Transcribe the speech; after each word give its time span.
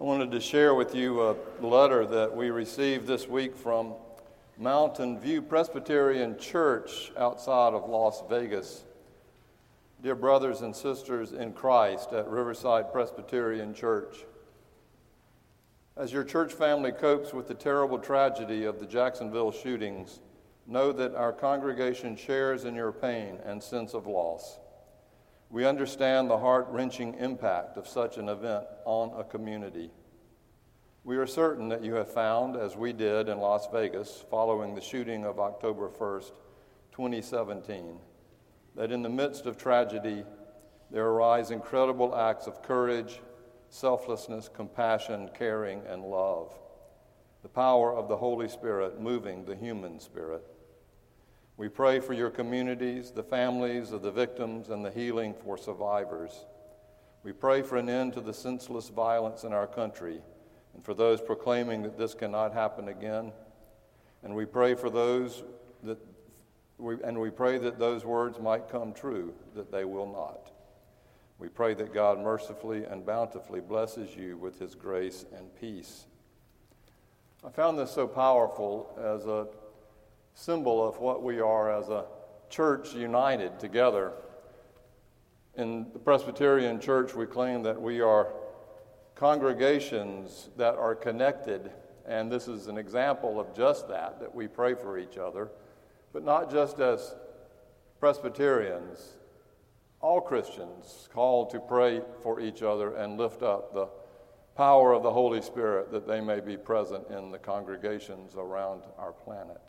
I 0.00 0.04
wanted 0.04 0.30
to 0.30 0.40
share 0.40 0.76
with 0.76 0.94
you 0.94 1.20
a 1.22 1.34
letter 1.60 2.06
that 2.06 2.36
we 2.36 2.50
received 2.50 3.08
this 3.08 3.26
week 3.26 3.56
from 3.56 3.94
Mountain 4.56 5.18
View 5.18 5.42
Presbyterian 5.42 6.38
Church 6.38 7.10
outside 7.18 7.74
of 7.74 7.90
Las 7.90 8.22
Vegas. 8.30 8.84
Dear 10.00 10.14
brothers 10.14 10.60
and 10.60 10.76
sisters 10.76 11.32
in 11.32 11.52
Christ 11.52 12.12
at 12.12 12.28
Riverside 12.28 12.92
Presbyterian 12.92 13.74
Church, 13.74 14.18
as 15.96 16.12
your 16.12 16.22
church 16.22 16.52
family 16.52 16.92
copes 16.92 17.34
with 17.34 17.48
the 17.48 17.54
terrible 17.54 17.98
tragedy 17.98 18.66
of 18.66 18.78
the 18.78 18.86
Jacksonville 18.86 19.50
shootings, 19.50 20.20
know 20.68 20.92
that 20.92 21.16
our 21.16 21.32
congregation 21.32 22.14
shares 22.14 22.66
in 22.66 22.76
your 22.76 22.92
pain 22.92 23.40
and 23.44 23.60
sense 23.60 23.94
of 23.94 24.06
loss. 24.06 24.60
We 25.50 25.64
understand 25.64 26.28
the 26.28 26.38
heart 26.38 26.66
wrenching 26.68 27.14
impact 27.14 27.78
of 27.78 27.88
such 27.88 28.18
an 28.18 28.28
event 28.28 28.66
on 28.84 29.18
a 29.18 29.24
community. 29.24 29.90
We 31.04 31.16
are 31.16 31.26
certain 31.26 31.70
that 31.70 31.82
you 31.82 31.94
have 31.94 32.12
found, 32.12 32.54
as 32.54 32.76
we 32.76 32.92
did 32.92 33.30
in 33.30 33.38
Las 33.38 33.66
Vegas 33.72 34.24
following 34.30 34.74
the 34.74 34.82
shooting 34.82 35.24
of 35.24 35.38
October 35.38 35.88
1st, 35.88 36.32
2017, 36.92 37.98
that 38.76 38.92
in 38.92 39.02
the 39.02 39.08
midst 39.08 39.46
of 39.46 39.56
tragedy, 39.56 40.22
there 40.90 41.06
arise 41.06 41.50
incredible 41.50 42.14
acts 42.14 42.46
of 42.46 42.62
courage, 42.62 43.20
selflessness, 43.70 44.50
compassion, 44.52 45.30
caring, 45.32 45.80
and 45.86 46.04
love. 46.04 46.52
The 47.42 47.48
power 47.48 47.94
of 47.94 48.08
the 48.08 48.16
Holy 48.18 48.48
Spirit 48.48 49.00
moving 49.00 49.46
the 49.46 49.56
human 49.56 50.00
spirit. 50.00 50.44
We 51.58 51.68
pray 51.68 51.98
for 51.98 52.12
your 52.12 52.30
communities, 52.30 53.10
the 53.10 53.24
families 53.24 53.90
of 53.90 54.00
the 54.00 54.12
victims, 54.12 54.68
and 54.68 54.84
the 54.84 54.92
healing 54.92 55.34
for 55.34 55.58
survivors. 55.58 56.46
We 57.24 57.32
pray 57.32 57.62
for 57.62 57.76
an 57.76 57.88
end 57.88 58.12
to 58.12 58.20
the 58.20 58.32
senseless 58.32 58.90
violence 58.90 59.42
in 59.42 59.52
our 59.52 59.66
country 59.66 60.20
and 60.72 60.84
for 60.84 60.94
those 60.94 61.20
proclaiming 61.20 61.82
that 61.82 61.98
this 61.98 62.14
cannot 62.14 62.54
happen 62.54 62.86
again. 62.86 63.32
And 64.22 64.36
we 64.36 64.44
pray 64.44 64.76
for 64.76 64.88
those 64.88 65.42
that 65.82 65.98
we, 66.78 67.02
and 67.02 67.20
we 67.20 67.30
pray 67.30 67.58
that 67.58 67.76
those 67.76 68.04
words 68.04 68.38
might 68.38 68.68
come 68.68 68.92
true, 68.92 69.34
that 69.56 69.72
they 69.72 69.84
will 69.84 70.06
not. 70.06 70.52
We 71.40 71.48
pray 71.48 71.74
that 71.74 71.92
God 71.92 72.20
mercifully 72.20 72.84
and 72.84 73.04
bountifully 73.04 73.60
blesses 73.60 74.14
you 74.14 74.36
with 74.36 74.60
his 74.60 74.76
grace 74.76 75.24
and 75.36 75.52
peace. 75.60 76.06
I 77.44 77.50
found 77.50 77.80
this 77.80 77.90
so 77.90 78.06
powerful 78.06 78.96
as 78.96 79.26
a 79.26 79.48
symbol 80.38 80.86
of 80.86 81.00
what 81.00 81.20
we 81.20 81.40
are 81.40 81.68
as 81.72 81.88
a 81.88 82.04
church 82.48 82.94
united 82.94 83.58
together. 83.58 84.12
In 85.56 85.88
the 85.92 85.98
Presbyterian 85.98 86.78
Church, 86.78 87.12
we 87.12 87.26
claim 87.26 87.64
that 87.64 87.80
we 87.80 88.00
are 88.00 88.32
congregations 89.16 90.50
that 90.56 90.76
are 90.76 90.94
connected, 90.94 91.72
and 92.06 92.30
this 92.30 92.46
is 92.46 92.68
an 92.68 92.78
example 92.78 93.40
of 93.40 93.52
just 93.52 93.88
that, 93.88 94.20
that 94.20 94.32
we 94.32 94.46
pray 94.46 94.74
for 94.74 94.96
each 94.96 95.18
other, 95.18 95.50
but 96.12 96.24
not 96.24 96.52
just 96.52 96.78
as 96.78 97.16
Presbyterians, 97.98 99.14
all 100.00 100.20
Christians 100.20 101.08
called 101.12 101.50
to 101.50 101.58
pray 101.58 102.00
for 102.22 102.38
each 102.38 102.62
other 102.62 102.94
and 102.94 103.18
lift 103.18 103.42
up 103.42 103.74
the 103.74 103.88
power 104.54 104.92
of 104.92 105.02
the 105.02 105.12
Holy 105.12 105.42
Spirit 105.42 105.90
that 105.90 106.06
they 106.06 106.20
may 106.20 106.38
be 106.38 106.56
present 106.56 107.08
in 107.10 107.32
the 107.32 107.38
congregations 107.38 108.36
around 108.36 108.84
our 108.98 109.12
planet. 109.12 109.60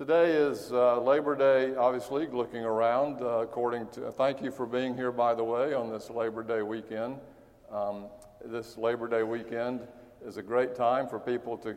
Today 0.00 0.32
is 0.32 0.72
uh, 0.72 0.98
Labor 0.98 1.36
Day, 1.36 1.76
obviously, 1.76 2.26
looking 2.26 2.64
around. 2.64 3.20
Uh, 3.20 3.40
according 3.40 3.86
to, 3.88 4.10
thank 4.12 4.40
you 4.40 4.50
for 4.50 4.64
being 4.64 4.94
here, 4.94 5.12
by 5.12 5.34
the 5.34 5.44
way, 5.44 5.74
on 5.74 5.90
this 5.90 6.08
Labor 6.08 6.42
Day 6.42 6.62
weekend. 6.62 7.18
Um, 7.70 8.06
this 8.42 8.78
Labor 8.78 9.08
Day 9.08 9.24
weekend 9.24 9.86
is 10.24 10.38
a 10.38 10.42
great 10.42 10.74
time 10.74 11.06
for 11.06 11.20
people 11.20 11.58
to 11.58 11.76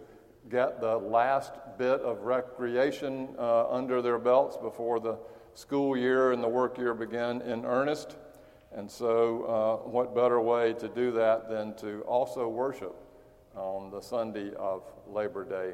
get 0.49 0.79
the 0.79 0.95
last 0.95 1.51
bit 1.77 1.99
of 1.99 2.21
recreation 2.21 3.27
uh, 3.37 3.69
under 3.69 4.01
their 4.01 4.19
belts 4.19 4.55
before 4.55 5.01
the 5.01 5.17
school 5.53 5.97
year 5.97 6.31
and 6.31 6.41
the 6.41 6.47
work 6.47 6.77
year 6.77 6.93
begin 6.93 7.41
in 7.41 7.65
earnest. 7.65 8.15
And 8.71 8.89
so, 8.89 9.43
uh, 9.83 9.89
what 9.89 10.15
better 10.15 10.39
way 10.39 10.71
to 10.75 10.87
do 10.87 11.11
that 11.11 11.49
than 11.49 11.75
to 11.79 12.03
also 12.03 12.47
worship 12.47 12.95
on 13.53 13.91
the 13.91 13.99
Sunday 13.99 14.53
of 14.57 14.83
Labor 15.09 15.43
Day 15.43 15.73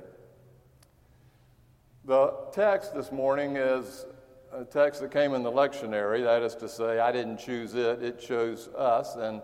the 2.09 2.33
text 2.51 2.95
this 2.95 3.11
morning 3.11 3.55
is 3.55 4.07
a 4.51 4.65
text 4.65 4.99
that 4.99 5.11
came 5.11 5.35
in 5.35 5.43
the 5.43 5.51
lectionary. 5.51 6.23
That 6.23 6.41
is 6.41 6.55
to 6.55 6.67
say, 6.67 6.97
I 6.97 7.11
didn't 7.11 7.37
choose 7.37 7.75
it, 7.75 8.01
it 8.01 8.19
chose 8.19 8.67
us. 8.69 9.15
And, 9.15 9.43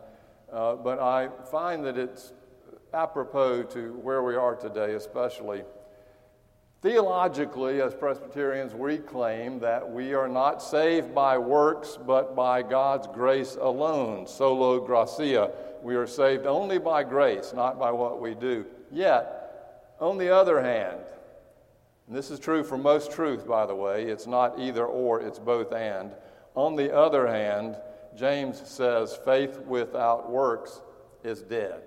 uh, 0.51 0.73
but 0.73 0.97
I 0.97 1.29
find 1.51 1.85
that 1.85 1.95
it's 1.95 2.33
apropos 2.91 3.65
to 3.65 3.93
where 4.01 4.23
we 4.23 4.35
are 4.35 4.55
today, 4.55 4.95
especially. 4.95 5.61
Theologically, 6.81 7.83
as 7.83 7.93
Presbyterians, 7.93 8.73
we 8.73 8.97
claim 8.97 9.59
that 9.59 9.87
we 9.87 10.15
are 10.15 10.27
not 10.27 10.59
saved 10.59 11.13
by 11.13 11.37
works, 11.37 11.99
but 12.03 12.35
by 12.35 12.63
God's 12.63 13.05
grace 13.05 13.57
alone, 13.61 14.25
solo 14.25 14.79
gratia. 14.79 15.51
We 15.83 15.95
are 15.95 16.07
saved 16.07 16.47
only 16.47 16.79
by 16.79 17.03
grace, 17.03 17.53
not 17.55 17.77
by 17.77 17.91
what 17.91 18.19
we 18.19 18.33
do. 18.33 18.65
Yet, 18.91 19.91
on 19.99 20.17
the 20.17 20.35
other 20.35 20.63
hand, 20.63 20.97
and 22.07 22.15
this 22.15 22.29
is 22.29 22.39
true 22.39 22.63
for 22.63 22.77
most 22.77 23.11
truth, 23.11 23.47
by 23.47 23.65
the 23.65 23.75
way. 23.75 24.03
It's 24.03 24.27
not 24.27 24.59
either 24.59 24.85
or, 24.85 25.21
it's 25.21 25.39
both 25.39 25.71
and. 25.71 26.11
On 26.53 26.75
the 26.75 26.95
other 26.95 27.27
hand, 27.27 27.77
James 28.15 28.61
says 28.65 29.17
faith 29.25 29.59
without 29.59 30.29
works 30.29 30.81
is 31.23 31.41
dead. 31.41 31.81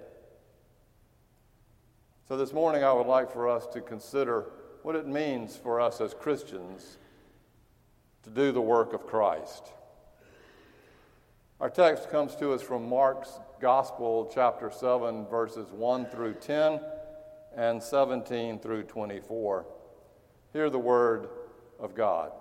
So 2.26 2.36
this 2.36 2.52
morning, 2.52 2.84
I 2.84 2.92
would 2.92 3.06
like 3.06 3.32
for 3.32 3.48
us 3.48 3.66
to 3.68 3.80
consider 3.80 4.50
what 4.82 4.96
it 4.96 5.06
means 5.06 5.56
for 5.56 5.80
us 5.80 6.00
as 6.00 6.12
Christians 6.14 6.98
to 8.24 8.30
do 8.30 8.52
the 8.52 8.60
work 8.60 8.92
of 8.92 9.06
Christ. 9.06 9.72
Our 11.60 11.70
text 11.70 12.10
comes 12.10 12.34
to 12.36 12.52
us 12.52 12.62
from 12.62 12.88
Mark's 12.88 13.38
Gospel, 13.60 14.30
chapter 14.32 14.70
7, 14.70 15.26
verses 15.26 15.70
1 15.72 16.06
through 16.06 16.34
10 16.34 16.80
and 17.56 17.82
17 17.82 18.58
through 18.58 18.82
24. 18.84 19.66
Hear 20.52 20.70
the 20.70 20.78
word 20.78 21.28
of 21.78 21.94
God. 21.94 22.32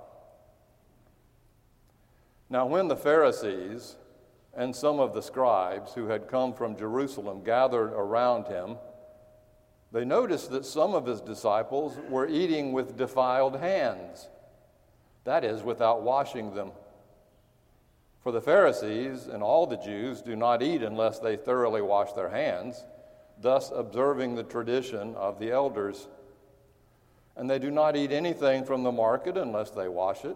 Now, 2.49 2.65
when 2.65 2.87
the 2.87 2.95
Pharisees 2.95 3.97
and 4.55 4.75
some 4.75 4.99
of 4.99 5.13
the 5.13 5.21
scribes 5.21 5.93
who 5.93 6.07
had 6.07 6.29
come 6.29 6.53
from 6.53 6.77
Jerusalem 6.77 7.43
gathered 7.43 7.91
around 7.91 8.47
him, 8.47 8.77
they 9.91 10.05
noticed 10.05 10.51
that 10.51 10.65
some 10.65 10.95
of 10.95 11.05
his 11.05 11.21
disciples 11.21 11.97
were 12.09 12.27
eating 12.27 12.71
with 12.71 12.97
defiled 12.97 13.57
hands, 13.57 14.29
that 15.25 15.43
is, 15.43 15.61
without 15.61 16.03
washing 16.03 16.55
them. 16.55 16.71
For 18.21 18.31
the 18.31 18.41
Pharisees 18.41 19.27
and 19.27 19.43
all 19.43 19.67
the 19.67 19.77
Jews 19.77 20.21
do 20.21 20.35
not 20.35 20.61
eat 20.61 20.81
unless 20.81 21.19
they 21.19 21.35
thoroughly 21.35 21.81
wash 21.81 22.13
their 22.13 22.29
hands, 22.29 22.85
thus 23.39 23.71
observing 23.73 24.35
the 24.35 24.43
tradition 24.43 25.15
of 25.15 25.39
the 25.39 25.51
elders 25.51 26.07
and 27.37 27.49
they 27.49 27.59
do 27.59 27.71
not 27.71 27.95
eat 27.95 28.11
anything 28.11 28.65
from 28.65 28.83
the 28.83 28.91
market 28.91 29.37
unless 29.37 29.69
they 29.69 29.87
wash 29.87 30.25
it. 30.25 30.35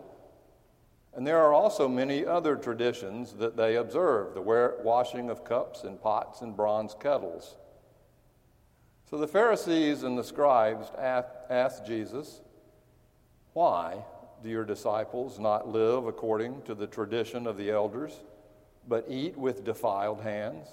And 1.13 1.27
there 1.27 1.39
are 1.39 1.51
also 1.51 1.89
many 1.89 2.25
other 2.25 2.55
traditions 2.55 3.33
that 3.33 3.57
they 3.57 3.75
observe 3.75 4.33
the 4.33 4.41
washing 4.41 5.29
of 5.29 5.43
cups 5.43 5.83
and 5.83 6.01
pots 6.01 6.41
and 6.41 6.55
bronze 6.55 6.95
kettles. 6.97 7.57
So 9.09 9.17
the 9.17 9.27
Pharisees 9.27 10.03
and 10.03 10.17
the 10.17 10.23
scribes 10.23 10.89
asked 10.97 11.85
Jesus, 11.85 12.39
Why 13.51 14.05
do 14.41 14.49
your 14.49 14.63
disciples 14.63 15.37
not 15.37 15.67
live 15.67 16.05
according 16.05 16.61
to 16.61 16.73
the 16.73 16.87
tradition 16.87 17.45
of 17.45 17.57
the 17.57 17.71
elders, 17.71 18.13
but 18.87 19.05
eat 19.09 19.35
with 19.35 19.65
defiled 19.65 20.21
hands? 20.21 20.67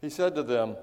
He 0.00 0.08
said 0.08 0.36
to 0.36 0.44
them, 0.44 0.76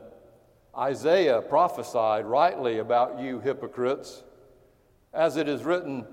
Isaiah 0.77 1.41
prophesied 1.41 2.25
rightly 2.25 2.77
about 2.77 3.19
you 3.19 3.39
hypocrites, 3.39 4.23
as 5.11 5.35
it 5.35 5.47
is 5.47 5.63
written, 5.63 6.05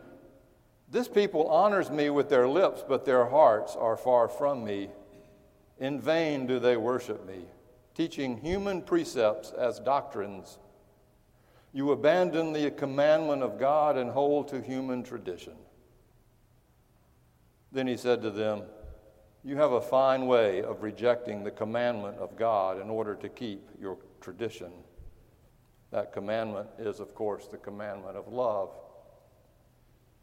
This 0.91 1.07
people 1.07 1.49
honors 1.49 1.91
me 1.91 2.09
with 2.09 2.31
their 2.31 2.49
lips, 2.49 2.83
but 2.87 3.05
their 3.05 3.27
hearts 3.27 3.77
are 3.77 3.97
far 3.97 4.27
from 4.27 4.65
me. 4.65 4.89
In 5.79 6.01
vain 6.01 6.47
do 6.47 6.59
they 6.59 6.79
worship 6.79 7.27
me, 7.27 7.45
teaching 7.95 8.39
human 8.39 8.81
precepts 8.81 9.51
as 9.51 9.81
doctrines. 9.81 10.59
You 11.75 11.91
abandon 11.91 12.53
the 12.53 12.71
commandment 12.71 13.43
of 13.43 13.59
God 13.59 13.99
and 13.99 14.11
hold 14.11 14.49
to 14.49 14.63
human 14.63 15.03
tradition. 15.03 15.55
Then 17.71 17.87
he 17.89 17.97
said 17.97 18.23
to 18.23 18.31
them, 18.31 18.63
You 19.43 19.57
have 19.57 19.73
a 19.73 19.81
fine 19.81 20.27
way 20.27 20.63
of 20.63 20.83
rejecting 20.83 21.43
the 21.43 21.51
commandment 21.51 22.17
of 22.19 22.37
God 22.37 22.81
in 22.81 22.89
order 22.89 23.17
to 23.17 23.29
keep 23.29 23.69
your 23.79 23.99
tradition. 24.25 24.73
That 25.93 26.13
commandment 26.13 26.69
is, 26.79 26.99
of 26.99 27.15
course, 27.15 27.47
the 27.47 27.59
commandment 27.59 28.17
of 28.17 28.27
love. 28.27 28.71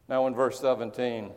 Now, 0.09 0.27
in 0.27 0.33
verse 0.33 0.59
17, 0.59 1.31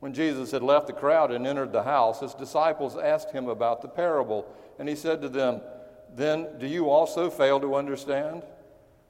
When 0.00 0.12
Jesus 0.12 0.50
had 0.50 0.62
left 0.62 0.88
the 0.88 0.92
crowd 0.92 1.30
and 1.30 1.46
entered 1.46 1.72
the 1.72 1.84
house, 1.84 2.20
his 2.20 2.34
disciples 2.34 2.96
asked 2.96 3.30
him 3.30 3.48
about 3.48 3.80
the 3.80 3.88
parable. 3.88 4.46
And 4.78 4.88
he 4.88 4.96
said 4.96 5.22
to 5.22 5.28
them, 5.28 5.62
Then 6.14 6.58
do 6.58 6.66
you 6.66 6.90
also 6.90 7.30
fail 7.30 7.60
to 7.60 7.76
understand? 7.76 8.42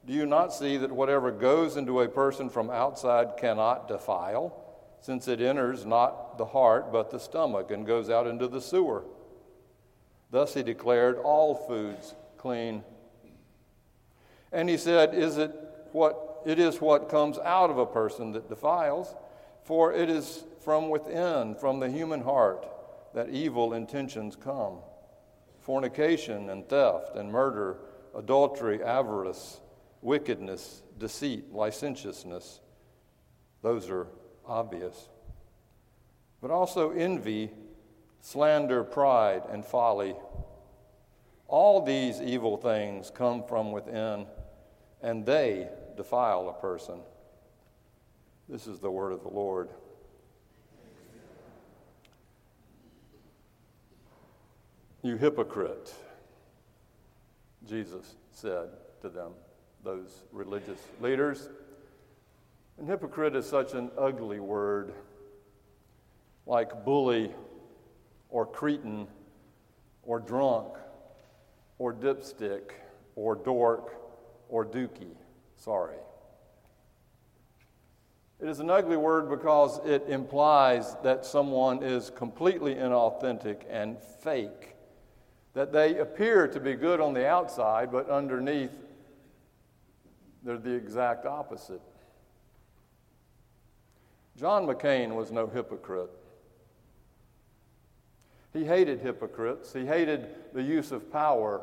Do 0.07 0.13
you 0.13 0.27
not 0.27 0.53
see 0.53 0.77
that 0.77 0.93
whatever 0.93 1.31
goes 1.31 1.77
into 1.77 2.01
a 2.01 2.09
person 2.09 2.51
from 2.51 2.71
outside 2.71 3.37
cannot 3.39 3.89
defile, 3.89 4.55
since 5.01 5.27
it 5.27 5.41
enters 5.41 5.87
not 5.87 6.39
the 6.39 6.47
heart 6.47 6.93
but 6.93 7.11
the 7.11 7.19
stomach 7.19 7.71
and 7.71 7.87
goes 7.87 8.11
out 8.11 8.27
into 8.27 8.47
the 8.47 8.61
sewer? 8.61 9.05
Thus 10.31 10.55
he 10.55 10.63
declared 10.63 11.19
all 11.19 11.55
foods 11.55 12.15
clean. 12.41 12.83
And 14.51 14.69
he 14.69 14.77
said, 14.77 15.15
Is 15.15 15.37
it 15.37 15.53
what 15.93 16.43
it 16.47 16.59
is 16.59 16.81
what 16.81 17.09
comes 17.09 17.39
out 17.39 17.71
of 17.71 17.79
a 17.79 17.87
person 17.87 18.33
that 18.33 18.49
defiles? 18.49 19.15
For 19.65 19.93
it 19.93 20.09
is 20.09 20.45
from 20.65 20.89
within, 20.89 21.55
from 21.55 21.81
the 21.81 21.91
human 21.91 22.23
heart, 22.23 22.67
that 23.15 23.29
evil 23.29 23.75
intentions 23.75 24.37
come 24.37 24.79
fornication 25.61 26.49
and 26.51 26.69
theft 26.69 27.15
and 27.17 27.31
murder, 27.31 27.77
adultery, 28.17 28.83
avarice, 28.83 29.61
wickedness, 30.03 30.83
deceit, 30.99 31.53
licentiousness. 31.53 32.61
Those 33.63 33.91
are 33.91 34.09
obvious. 34.47 35.09
But 36.41 36.51
also 36.51 36.91
envy, 36.91 37.51
slander, 38.21 38.83
pride, 38.83 39.43
and 39.53 39.65
folly. 39.65 40.15
All 41.51 41.83
these 41.83 42.23
evil 42.23 42.57
things 42.57 43.11
come 43.11 43.43
from 43.43 43.73
within, 43.73 44.25
and 45.03 45.27
they 45.27 45.69
defile 45.97 46.49
a 46.49 46.61
person. 46.61 47.01
This 48.49 48.69
is 48.69 48.79
the 48.79 48.91
word 48.91 49.11
of 49.11 49.25
the 49.25 49.31
Lord. 49.31 49.69
You 55.03 55.17
hypocrite, 55.17 55.93
Jesus 57.69 58.15
said 58.31 58.69
to 59.03 59.09
them, 59.09 59.33
those 59.83 60.23
religious 60.31 60.79
leaders. 61.01 61.49
And 62.79 62.87
hypocrite 62.87 63.35
is 63.35 63.45
such 63.45 63.75
an 63.75 63.91
ugly 63.99 64.39
word, 64.39 64.93
like 66.47 66.85
bully 66.85 67.33
or 68.29 68.47
cretin 68.47 69.09
or 70.05 70.21
drunk 70.21 70.77
or 71.81 71.95
dipstick 71.95 72.73
or 73.17 73.35
dork 73.35 73.95
or 74.51 74.67
dookie. 74.67 75.17
Sorry. 75.57 75.97
It 78.39 78.49
is 78.49 78.61
an 78.61 78.71
ugly 78.71 78.99
word 78.99 79.31
because 79.31 79.81
it 79.87 80.05
implies 80.07 80.95
that 81.03 81.25
someone 81.25 81.83
is 81.83 82.11
completely 82.11 82.75
inauthentic 82.75 83.63
and 83.69 83.97
fake 84.23 84.77
that 85.55 85.73
they 85.73 85.99
appear 85.99 86.47
to 86.49 86.61
be 86.61 86.75
good 86.75 87.01
on 87.01 87.15
the 87.15 87.27
outside, 87.27 87.91
but 87.91 88.09
underneath, 88.09 88.71
they're 90.43 90.59
the 90.59 90.75
exact 90.75 91.27
opposite. 91.27 91.81
John 94.37 94.67
McCain 94.67 95.15
was 95.15 95.33
no 95.33 95.47
hypocrite. 95.47 96.11
He 98.53 98.65
hated 98.65 99.01
hypocrites. 99.01 99.73
He 99.73 99.87
hated 99.87 100.29
the 100.53 100.63
use 100.63 100.93
of 100.93 101.11
power 101.13 101.63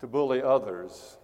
to 0.00 0.06
bully 0.06 0.42
others. 0.42 1.18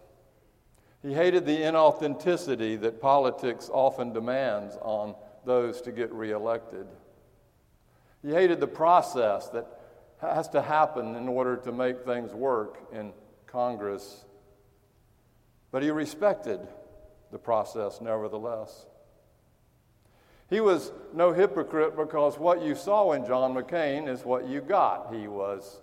He 1.03 1.13
hated 1.13 1.47
the 1.47 1.57
inauthenticity 1.57 2.81
that 2.81 3.01
politics 3.01 3.71
often 3.73 4.13
demands 4.13 4.77
on 4.83 5.15
those 5.45 5.81
to 5.83 5.93
get 5.93 6.13
reelected. 6.13 6.87
He 8.23 8.31
hated 8.33 8.61
the 8.61 8.67
process 8.67 9.49
that 9.51 9.67
has 10.21 10.49
to 10.49 10.63
happen 10.63 11.15
in 11.15 11.29
order 11.29 11.57
to 11.59 11.73
make 11.73 12.05
things 12.05 12.33
work 12.33 12.79
in 12.93 13.13
Congress. 13.47 14.25
But 15.71 15.83
he 15.83 15.91
respected 15.91 16.61
the 17.31 17.39
process 17.39 18.01
nevertheless. 18.01 18.87
He 20.49 20.61
was 20.61 20.93
no 21.13 21.33
hypocrite 21.33 21.97
because 21.97 22.39
what 22.39 22.63
you 22.63 22.75
saw 22.75 23.13
in 23.13 23.27
John 23.27 23.55
McCain 23.55 24.09
is 24.09 24.25
what 24.25 24.47
you 24.49 24.61
got. 24.61 25.13
He 25.13 25.27
was 25.29 25.81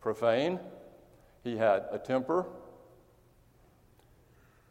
profane, 0.00 0.60
he 1.42 1.56
had 1.56 1.84
a 1.90 1.98
temper, 1.98 2.46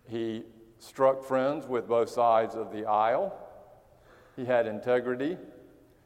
he 0.07 0.43
struck 0.79 1.23
friends 1.23 1.67
with 1.67 1.87
both 1.87 2.09
sides 2.09 2.55
of 2.55 2.71
the 2.71 2.85
aisle, 2.85 3.33
he 4.35 4.45
had 4.45 4.67
integrity, 4.67 5.37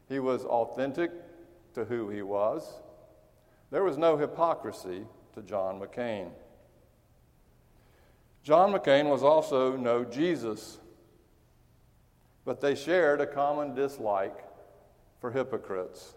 he 0.08 0.18
was 0.18 0.44
authentic 0.44 1.10
to 1.74 1.84
who 1.84 2.08
he 2.08 2.22
was. 2.22 2.80
There 3.70 3.84
was 3.84 3.98
no 3.98 4.16
hypocrisy 4.16 5.04
to 5.34 5.42
John 5.42 5.80
McCain. 5.80 6.30
John 8.42 8.72
McCain 8.72 9.10
was 9.10 9.22
also 9.22 9.76
no 9.76 10.04
Jesus, 10.04 10.78
but 12.44 12.60
they 12.60 12.76
shared 12.76 13.20
a 13.20 13.26
common 13.26 13.74
dislike 13.74 14.44
for 15.20 15.32
hypocrites. 15.32 16.14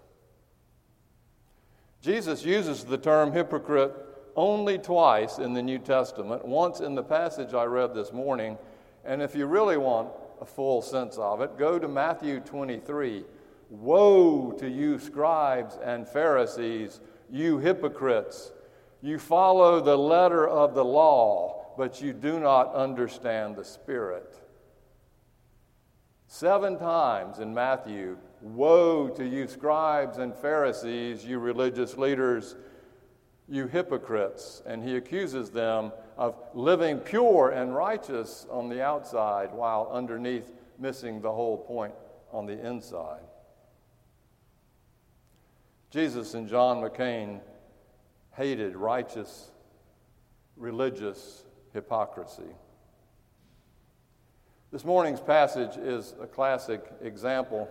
Jesus 2.01 2.45
uses 2.45 2.83
the 2.83 2.97
term 2.97 3.33
hypocrite 3.33 3.93
only 4.39 4.77
twice 4.77 5.37
in 5.37 5.53
the 5.53 5.61
New 5.61 5.79
Testament, 5.79 6.45
once 6.45 6.79
in 6.79 6.95
the 6.95 7.03
passage 7.03 7.53
I 7.53 7.65
read 7.65 7.93
this 7.93 8.13
morning, 8.13 8.57
and 9.03 9.21
if 9.21 9.35
you 9.35 9.45
really 9.45 9.75
want 9.75 10.11
a 10.39 10.45
full 10.45 10.81
sense 10.81 11.17
of 11.17 11.41
it, 11.41 11.57
go 11.57 11.77
to 11.77 11.89
Matthew 11.89 12.39
23 12.39 13.25
Woe 13.69 14.53
to 14.53 14.67
you, 14.67 14.97
scribes 14.97 15.77
and 15.83 16.07
Pharisees, 16.07 17.01
you 17.29 17.59
hypocrites! 17.59 18.53
You 19.01 19.19
follow 19.19 19.81
the 19.81 19.97
letter 19.97 20.47
of 20.47 20.73
the 20.73 20.85
law, 20.85 21.73
but 21.77 22.01
you 22.01 22.13
do 22.13 22.39
not 22.39 22.73
understand 22.73 23.57
the 23.57 23.65
Spirit. 23.65 24.41
Seven 26.27 26.79
times 26.79 27.39
in 27.39 27.53
Matthew, 27.53 28.17
Woe 28.41 29.09
to 29.09 29.25
you, 29.25 29.47
scribes 29.47 30.17
and 30.17 30.33
Pharisees, 30.33 31.25
you 31.25 31.39
religious 31.39 31.97
leaders, 31.97 32.55
you 33.49 33.67
hypocrites. 33.67 34.61
And 34.65 34.83
he 34.83 34.95
accuses 34.95 35.49
them 35.49 35.91
of 36.17 36.35
living 36.53 36.99
pure 36.99 37.49
and 37.49 37.75
righteous 37.75 38.45
on 38.49 38.69
the 38.69 38.83
outside 38.83 39.51
while 39.51 39.89
underneath 39.91 40.51
missing 40.77 41.21
the 41.21 41.31
whole 41.31 41.57
point 41.57 41.93
on 42.31 42.45
the 42.45 42.65
inside. 42.65 43.21
Jesus 45.91 46.35
and 46.35 46.47
John 46.47 46.77
McCain 46.77 47.41
hated 48.35 48.75
righteous, 48.75 49.49
religious 50.55 51.43
hypocrisy. 51.73 52.55
This 54.71 54.85
morning's 54.85 55.19
passage 55.19 55.77
is 55.77 56.13
a 56.21 56.27
classic 56.27 56.85
example. 57.01 57.67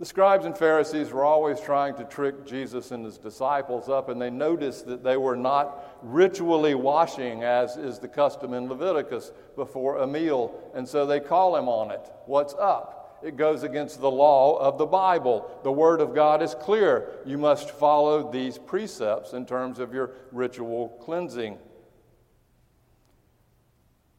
The 0.00 0.06
scribes 0.06 0.46
and 0.46 0.56
Pharisees 0.56 1.10
were 1.10 1.26
always 1.26 1.60
trying 1.60 1.94
to 1.96 2.04
trick 2.04 2.46
Jesus 2.46 2.90
and 2.90 3.04
his 3.04 3.18
disciples 3.18 3.90
up, 3.90 4.08
and 4.08 4.18
they 4.18 4.30
noticed 4.30 4.86
that 4.86 5.04
they 5.04 5.18
were 5.18 5.36
not 5.36 5.98
ritually 6.00 6.74
washing, 6.74 7.44
as 7.44 7.76
is 7.76 7.98
the 7.98 8.08
custom 8.08 8.54
in 8.54 8.66
Leviticus, 8.66 9.30
before 9.56 9.98
a 9.98 10.06
meal. 10.06 10.58
And 10.74 10.88
so 10.88 11.04
they 11.04 11.20
call 11.20 11.54
him 11.54 11.68
on 11.68 11.90
it. 11.90 12.10
What's 12.24 12.54
up? 12.54 12.96
it 13.22 13.36
goes 13.36 13.64
against 13.64 14.00
the 14.00 14.10
law 14.10 14.56
of 14.56 14.78
the 14.78 14.86
Bible. 14.86 15.50
The 15.62 15.70
Word 15.70 16.00
of 16.00 16.14
God 16.14 16.40
is 16.40 16.54
clear. 16.54 17.18
You 17.26 17.36
must 17.36 17.70
follow 17.70 18.32
these 18.32 18.56
precepts 18.56 19.34
in 19.34 19.44
terms 19.44 19.78
of 19.78 19.92
your 19.92 20.12
ritual 20.32 20.88
cleansing. 21.02 21.58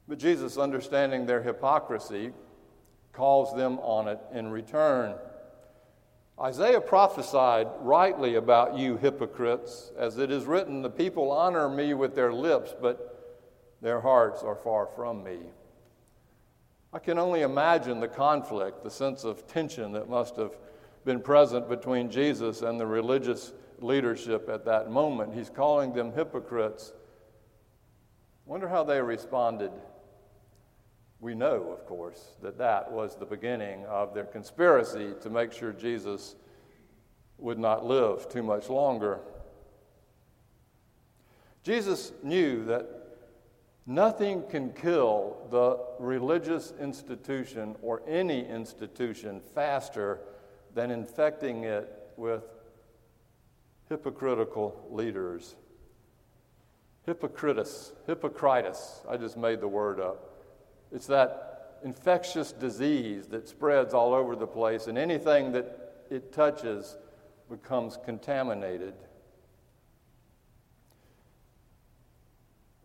But 0.08 0.20
Jesus, 0.20 0.60
understanding 0.60 1.26
their 1.26 1.42
hypocrisy, 1.42 2.32
calls 3.12 3.56
them 3.56 3.80
on 3.80 4.08
it 4.08 4.20
in 4.32 4.52
return. 4.52 5.16
Isaiah 6.40 6.82
prophesied 6.82 7.68
rightly 7.80 8.36
about 8.36 8.78
you 8.78 8.98
hypocrites, 8.98 9.92
as 9.98 10.18
it 10.18 10.32
is 10.32 10.46
written, 10.46 10.82
The 10.82 10.90
people 10.90 11.32
honor 11.32 11.70
me 11.70 11.94
with 11.94 12.16
their 12.16 12.34
lips, 12.34 12.74
but 12.80 13.36
their 13.82 14.02
hearts 14.02 14.44
are 14.44 14.56
far 14.56 14.88
from 14.96 15.24
me. 15.24 15.40
I 16.94 17.00
can 17.00 17.18
only 17.18 17.42
imagine 17.42 18.00
the 18.00 18.08
conflict, 18.08 18.84
the 18.84 18.90
sense 18.90 19.24
of 19.24 19.48
tension 19.48 19.92
that 19.94 20.10
must 20.10 20.36
have 20.36 20.58
been 21.06 21.22
present 21.22 21.70
between 21.70 22.10
Jesus 22.10 22.62
and 22.62 22.80
the 22.80 22.86
religious 22.86 23.54
leadership 23.80 24.50
at 24.50 24.66
that 24.66 24.92
moment. 24.92 25.34
He's 25.34 25.50
calling 25.50 25.94
them 25.94 26.12
hypocrites. 26.12 26.94
Wonder 28.46 28.68
how 28.68 28.84
they 28.84 29.02
responded. 29.02 29.72
We 31.22 31.34
know, 31.34 31.72
of 31.72 31.86
course, 31.86 32.36
that 32.42 32.58
that 32.58 32.92
was 32.92 33.16
the 33.16 33.26
beginning 33.26 33.86
of 33.86 34.14
their 34.14 34.26
conspiracy 34.26 35.14
to 35.22 35.30
make 35.30 35.54
sure 35.54 35.72
Jesus 35.72 36.36
would 37.38 37.60
not 37.60 37.86
live 37.86 38.28
too 38.28 38.44
much 38.44 38.70
longer. 38.70 39.20
Jesus 41.64 42.12
knew 42.24 42.66
that 42.66 43.02
Nothing 43.86 44.44
can 44.48 44.72
kill 44.74 45.38
the 45.50 45.78
religious 46.00 46.74
institution 46.80 47.76
or 47.82 48.02
any 48.08 48.48
institution 48.48 49.42
faster 49.56 50.20
than 50.76 50.92
infecting 50.92 51.64
it 51.64 51.92
with 52.16 52.44
hypocritical 53.90 54.88
leaders. 54.92 55.56
Hypocritus, 57.06 57.92
hypocritus, 58.06 59.02
I 59.10 59.18
just 59.18 59.36
made 59.36 59.60
the 59.60 59.68
word 59.68 60.00
up. 60.00 60.31
It's 60.92 61.08
that 61.08 61.80
infectious 61.84 62.52
disease 62.52 63.28
that 63.28 63.48
spreads 63.48 63.94
all 63.94 64.14
over 64.14 64.36
the 64.36 64.48
place, 64.48 64.88
and 64.88 64.98
anything 64.98 65.52
that 65.54 66.06
it 66.10 66.32
touches 66.32 66.98
becomes 67.50 67.98
contaminated. 68.06 68.94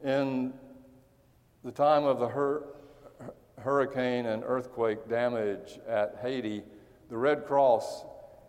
In 0.04 0.52
the 1.64 1.72
time 1.72 2.04
of 2.04 2.20
the 2.20 2.28
hur- 2.28 2.64
hurricane 3.58 4.26
and 4.26 4.44
earthquake 4.46 5.08
damage 5.08 5.80
at 5.88 6.18
Haiti, 6.22 6.62
the 7.08 7.16
Red 7.16 7.46
Cross 7.46 8.04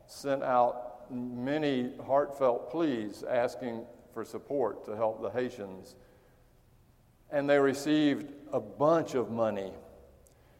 sent 0.06 0.44
out 0.44 1.12
many 1.12 1.94
heartfelt 2.06 2.70
pleas 2.70 3.24
asking 3.24 3.86
for 4.14 4.24
support 4.24 4.86
to 4.86 4.96
help 4.96 5.22
the 5.22 5.30
Haitians. 5.30 5.96
And 7.32 7.50
they 7.50 7.60
received 7.60 8.32
a 8.54 8.60
bunch 8.60 9.16
of 9.16 9.30
money. 9.30 9.72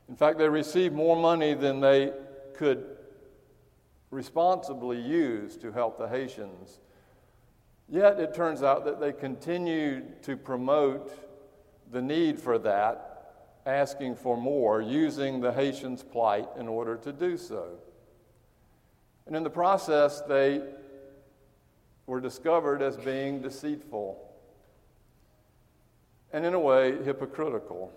In 0.10 0.16
fact, 0.16 0.38
they 0.38 0.50
received 0.50 0.94
more 0.94 1.16
money 1.16 1.54
than 1.54 1.80
they 1.80 2.12
could 2.54 2.98
responsibly 4.12 5.00
use 5.00 5.58
to 5.58 5.72
help 5.72 5.98
the 5.98 6.08
Haitians. 6.08 6.80
Yet 7.90 8.20
it 8.20 8.34
turns 8.34 8.64
out 8.64 8.86
that 8.86 9.00
they 9.00 9.14
continued 9.14 10.22
to 10.24 10.36
promote 10.36 11.12
the 11.92 12.02
need 12.02 12.40
for 12.40 12.58
that, 12.60 13.54
asking 13.66 14.16
for 14.16 14.38
more, 14.38 14.82
using 14.82 15.40
the 15.40 15.52
Haitians' 15.52 16.04
plight 16.04 16.48
in 16.58 16.68
order 16.68 16.98
to 16.98 17.14
do 17.14 17.38
so. 17.38 17.78
And 19.26 19.36
in 19.36 19.44
the 19.44 19.50
process, 19.50 20.22
they 20.22 20.62
were 22.06 22.22
discovered 22.22 22.82
as 22.82 22.98
being 22.98 23.42
deceitful 23.42 24.27
and, 26.34 26.46
in 26.46 26.54
a 26.54 26.60
way, 26.60 27.02
hypocritical. 27.04 27.92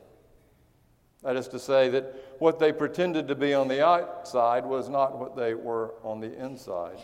That 1.22 1.36
is 1.36 1.48
to 1.48 1.58
say, 1.58 1.88
that 1.90 2.36
what 2.38 2.58
they 2.58 2.72
pretended 2.72 3.28
to 3.28 3.34
be 3.34 3.52
on 3.52 3.68
the 3.68 3.84
outside 3.84 4.64
was 4.64 4.88
not 4.88 5.18
what 5.18 5.36
they 5.36 5.54
were 5.54 5.94
on 6.02 6.20
the 6.20 6.32
inside. 6.42 6.98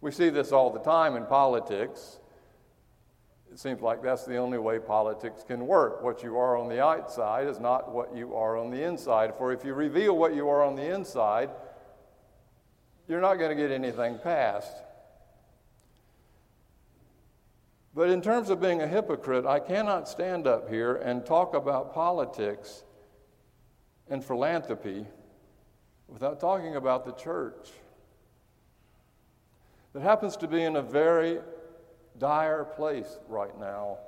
We 0.00 0.10
see 0.10 0.30
this 0.30 0.52
all 0.52 0.70
the 0.70 0.80
time 0.80 1.16
in 1.16 1.26
politics. 1.26 2.18
It 3.52 3.58
seems 3.58 3.80
like 3.80 4.02
that's 4.02 4.24
the 4.24 4.36
only 4.36 4.58
way 4.58 4.78
politics 4.78 5.44
can 5.46 5.66
work. 5.66 6.02
What 6.02 6.22
you 6.22 6.36
are 6.38 6.56
on 6.56 6.68
the 6.68 6.82
outside 6.82 7.46
is 7.46 7.60
not 7.60 7.92
what 7.92 8.16
you 8.16 8.34
are 8.34 8.56
on 8.56 8.70
the 8.70 8.82
inside. 8.82 9.34
For 9.38 9.52
if 9.52 9.64
you 9.64 9.74
reveal 9.74 10.16
what 10.16 10.34
you 10.34 10.48
are 10.48 10.62
on 10.62 10.76
the 10.76 10.94
inside, 10.94 11.50
you're 13.06 13.20
not 13.20 13.34
going 13.34 13.56
to 13.56 13.62
get 13.62 13.70
anything 13.70 14.18
passed. 14.18 14.76
But 17.94 18.10
in 18.10 18.20
terms 18.20 18.50
of 18.50 18.60
being 18.60 18.82
a 18.82 18.88
hypocrite, 18.88 19.46
I 19.46 19.60
cannot 19.60 20.08
stand 20.08 20.48
up 20.48 20.68
here 20.68 20.96
and 20.96 21.24
talk 21.24 21.54
about 21.54 21.94
politics 21.94 22.82
and 24.08 24.24
philanthropy 24.24 25.06
without 26.08 26.40
talking 26.40 26.74
about 26.74 27.04
the 27.04 27.12
church 27.12 27.70
that 29.92 30.02
happens 30.02 30.36
to 30.38 30.48
be 30.48 30.62
in 30.62 30.76
a 30.76 30.82
very 30.82 31.38
dire 32.18 32.64
place 32.64 33.18
right 33.28 33.58
now 33.60 33.98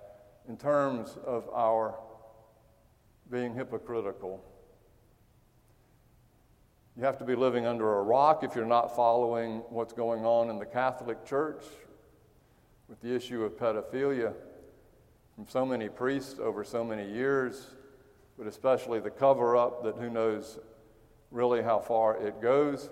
in 0.48 0.56
terms 0.56 1.16
of 1.24 1.48
our 1.54 1.94
being 3.30 3.54
hypocritical. 3.54 4.42
You 6.96 7.04
have 7.04 7.18
to 7.18 7.24
be 7.24 7.36
living 7.36 7.66
under 7.66 7.98
a 7.98 8.02
rock 8.02 8.42
if 8.42 8.56
you're 8.56 8.64
not 8.64 8.96
following 8.96 9.58
what's 9.68 9.92
going 9.92 10.24
on 10.24 10.50
in 10.50 10.58
the 10.58 10.66
Catholic 10.66 11.24
Church 11.24 11.62
with 12.88 13.00
the 13.00 13.14
issue 13.14 13.42
of 13.44 13.58
pedophilia 13.58 14.32
from 15.34 15.46
so 15.48 15.66
many 15.66 15.88
priests 15.88 16.38
over 16.38 16.64
so 16.64 16.84
many 16.84 17.10
years, 17.10 17.66
but 18.38 18.46
especially 18.46 19.00
the 19.00 19.10
cover 19.10 19.56
up 19.56 19.82
that 19.84 19.96
who 19.96 20.08
knows 20.08 20.58
really 21.30 21.62
how 21.62 21.78
far 21.78 22.16
it 22.16 22.40
goes. 22.40 22.90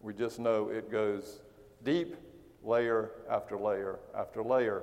We 0.00 0.12
just 0.14 0.38
know 0.38 0.68
it 0.68 0.90
goes 0.90 1.40
deep, 1.84 2.16
layer 2.62 3.10
after 3.30 3.58
layer 3.58 3.98
after 4.16 4.42
layer. 4.42 4.82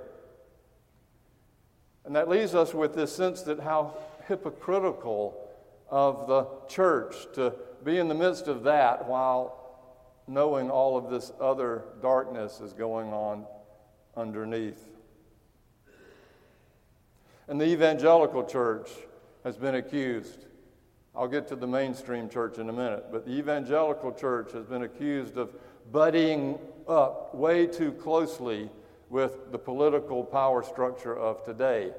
And 2.05 2.15
that 2.15 2.29
leaves 2.29 2.55
us 2.55 2.73
with 2.73 2.95
this 2.95 3.15
sense 3.15 3.43
that 3.43 3.59
how 3.59 3.95
hypocritical 4.27 5.49
of 5.89 6.27
the 6.27 6.47
church 6.67 7.15
to 7.33 7.53
be 7.83 7.97
in 7.97 8.07
the 8.07 8.15
midst 8.15 8.47
of 8.47 8.63
that 8.63 9.07
while 9.07 9.57
knowing 10.27 10.71
all 10.71 10.97
of 10.97 11.11
this 11.11 11.31
other 11.39 11.83
darkness 12.01 12.61
is 12.61 12.73
going 12.73 13.11
on 13.11 13.45
underneath. 14.15 14.87
And 17.47 17.59
the 17.59 17.65
evangelical 17.65 18.43
church 18.43 18.89
has 19.43 19.57
been 19.57 19.75
accused. 19.75 20.45
I'll 21.15 21.27
get 21.27 21.47
to 21.49 21.55
the 21.55 21.67
mainstream 21.67 22.29
church 22.29 22.57
in 22.57 22.69
a 22.69 22.73
minute, 22.73 23.05
but 23.11 23.25
the 23.25 23.33
evangelical 23.33 24.13
church 24.13 24.53
has 24.53 24.65
been 24.65 24.83
accused 24.83 25.37
of 25.37 25.53
buddying 25.91 26.59
up 26.87 27.35
way 27.35 27.67
too 27.67 27.91
closely 27.91 28.69
with 29.09 29.51
the 29.51 29.57
political 29.57 30.23
power 30.23 30.63
structure 30.63 31.17
of 31.17 31.43
today, 31.43 31.91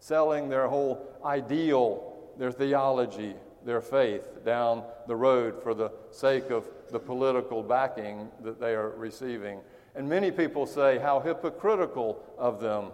selling 0.00 0.48
their 0.48 0.66
whole 0.66 1.06
ideal, 1.24 2.12
their 2.36 2.50
theology, 2.50 3.34
their 3.64 3.80
faith 3.80 4.44
down 4.44 4.82
the 5.06 5.14
road 5.14 5.62
for 5.62 5.74
the 5.74 5.92
sake 6.10 6.50
of 6.50 6.68
the 6.90 6.98
political 6.98 7.62
backing 7.62 8.28
that 8.42 8.58
they 8.58 8.74
are 8.74 8.90
receiving. 8.90 9.60
And 9.94 10.08
many 10.08 10.30
people 10.30 10.66
say 10.66 10.98
how 10.98 11.20
hypocritical 11.20 12.22
of 12.38 12.60
them. 12.60 12.92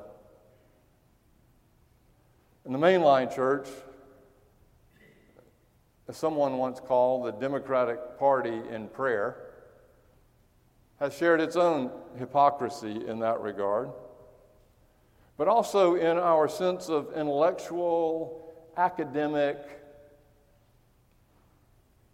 In 2.65 2.73
the 2.73 2.79
mainline 2.79 3.35
church, 3.35 3.69
as 6.09 6.17
someone 6.17 6.59
once 6.59 6.81
called 6.81 7.27
the 7.27 7.33
Democratic 7.33 8.19
Party 8.19 8.61
in 8.71 8.89
prayer, 8.89 9.37
has 10.99 11.15
shared 11.15 11.41
its 11.41 11.57
own 11.57 11.91
hypocrisy 12.19 13.07
in 13.07 13.19
that 13.21 13.41
regard, 13.41 13.91
but 15.37 15.49
also 15.49 15.95
in 15.97 16.17
our 16.17 16.49
sense 16.49 16.89
of 16.89 17.13
intellectual, 17.15 18.55
academic, 18.77 19.59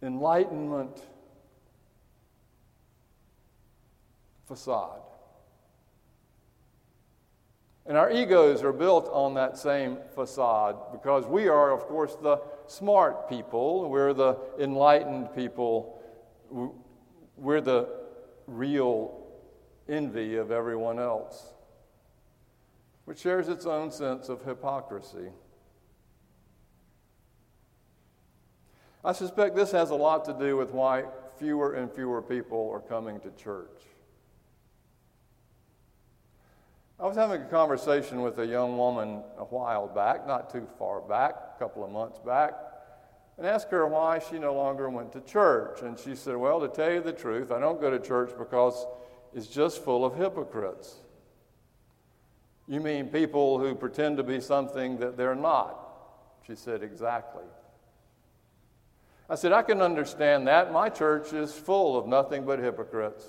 enlightenment 0.01 1.01
facade. 4.53 5.01
And 7.87 7.97
our 7.97 8.11
egos 8.11 8.63
are 8.63 8.71
built 8.71 9.09
on 9.11 9.33
that 9.33 9.57
same 9.57 9.97
facade 10.13 10.77
because 10.91 11.25
we 11.25 11.47
are, 11.47 11.71
of 11.71 11.81
course, 11.81 12.15
the 12.21 12.39
smart 12.67 13.27
people. 13.27 13.89
We're 13.89 14.13
the 14.13 14.37
enlightened 14.59 15.33
people. 15.35 15.99
We're 17.35 17.61
the 17.61 17.89
real 18.45 19.25
envy 19.89 20.37
of 20.37 20.51
everyone 20.51 20.99
else, 20.99 21.53
which 23.05 23.19
shares 23.19 23.49
its 23.49 23.65
own 23.65 23.91
sense 23.91 24.29
of 24.29 24.45
hypocrisy. 24.45 25.29
I 29.03 29.13
suspect 29.13 29.55
this 29.55 29.71
has 29.71 29.89
a 29.89 29.95
lot 29.95 30.23
to 30.25 30.33
do 30.33 30.55
with 30.55 30.71
why 30.71 31.05
fewer 31.37 31.73
and 31.73 31.91
fewer 31.91 32.21
people 32.21 32.69
are 32.71 32.79
coming 32.79 33.19
to 33.21 33.31
church. 33.31 33.92
I 36.99 37.07
was 37.07 37.17
having 37.17 37.41
a 37.41 37.45
conversation 37.45 38.21
with 38.21 38.37
a 38.39 38.45
young 38.45 38.77
woman 38.77 39.23
a 39.37 39.43
while 39.45 39.87
back, 39.87 40.27
not 40.27 40.51
too 40.51 40.67
far 40.77 41.01
back, 41.01 41.35
a 41.55 41.59
couple 41.59 41.83
of 41.83 41.91
months 41.91 42.19
back, 42.19 42.53
and 43.37 43.47
asked 43.47 43.71
her 43.71 43.87
why 43.87 44.19
she 44.19 44.37
no 44.37 44.53
longer 44.53 44.89
went 44.89 45.11
to 45.13 45.21
church. 45.21 45.81
And 45.81 45.97
she 45.97 46.15
said, 46.15 46.37
Well, 46.37 46.59
to 46.59 46.67
tell 46.67 46.91
you 46.91 47.01
the 47.01 47.11
truth, 47.11 47.51
I 47.51 47.59
don't 47.59 47.81
go 47.81 47.89
to 47.89 47.99
church 47.99 48.31
because 48.37 48.85
it's 49.33 49.47
just 49.47 49.83
full 49.83 50.05
of 50.05 50.15
hypocrites. 50.15 50.95
You 52.67 52.79
mean 52.79 53.07
people 53.07 53.59
who 53.59 53.75
pretend 53.75 54.17
to 54.17 54.23
be 54.23 54.39
something 54.39 54.97
that 54.97 55.17
they're 55.17 55.35
not? 55.35 55.79
She 56.45 56.55
said, 56.55 56.83
Exactly. 56.83 57.43
I 59.29 59.35
said, 59.35 59.51
I 59.51 59.63
can 59.63 59.81
understand 59.81 60.47
that. 60.47 60.71
My 60.71 60.89
church 60.89 61.33
is 61.33 61.53
full 61.53 61.97
of 61.97 62.07
nothing 62.07 62.45
but 62.45 62.59
hypocrites. 62.59 63.25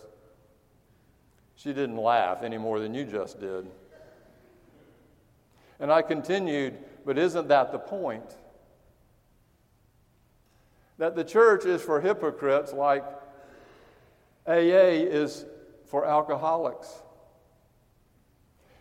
She 1.56 1.72
didn't 1.72 1.96
laugh 1.96 2.42
any 2.42 2.58
more 2.58 2.80
than 2.80 2.94
you 2.94 3.04
just 3.04 3.40
did. 3.40 3.66
And 5.80 5.92
I 5.92 6.02
continued, 6.02 6.78
but 7.04 7.18
isn't 7.18 7.48
that 7.48 7.72
the 7.72 7.78
point? 7.78 8.36
That 10.98 11.16
the 11.16 11.24
church 11.24 11.64
is 11.64 11.82
for 11.82 12.00
hypocrites 12.00 12.72
like 12.72 13.04
AA 14.46 15.02
is 15.08 15.44
for 15.86 16.04
alcoholics. 16.04 17.02